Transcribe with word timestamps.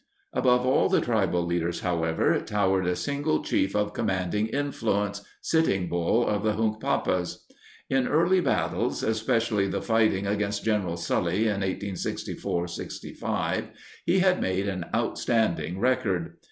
Above 0.33 0.65
all 0.65 0.89
the 0.89 0.99
tribal 0.99 1.45
leaders, 1.45 1.81
however, 1.81 2.39
towered 2.39 2.87
a 2.87 2.95
single 2.95 3.43
chief 3.43 3.75
of 3.75 3.93
commanding 3.93 4.47
influence— 4.47 5.21
Sitting 5.43 5.87
Bull 5.89 6.25
of 6.27 6.41
the 6.41 6.53
Hunkpapas. 6.53 7.45
In 7.87 8.07
earlier 8.07 8.41
battles, 8.41 9.03
especially 9.03 9.67
the 9.67 9.79
fighting 9.79 10.25
against 10.25 10.65
General 10.65 10.97
Sully 10.97 11.41
in 11.43 11.61
1864 11.61 12.67
65, 12.69 13.67
he 14.03 14.17
had 14.17 14.41
made 14.41 14.67
an 14.67 14.85
outstanding 14.95 15.79
record. 15.79 16.33